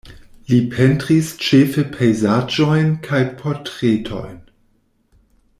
Li 0.51 0.57
pentris 0.71 1.29
ĉefe 1.49 1.83
pejzaĝojn 1.97 2.91
kaj 3.09 3.23
portretojn. 3.45 4.45